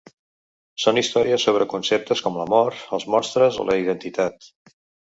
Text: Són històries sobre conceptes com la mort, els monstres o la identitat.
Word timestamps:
Són 0.85 0.99
històries 1.01 1.45
sobre 1.49 1.67
conceptes 1.75 2.25
com 2.29 2.41
la 2.43 2.49
mort, 2.57 2.83
els 2.99 3.09
monstres 3.17 3.63
o 3.67 3.71
la 3.71 3.79
identitat. 3.87 4.53